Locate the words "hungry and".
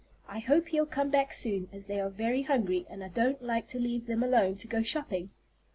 2.41-3.03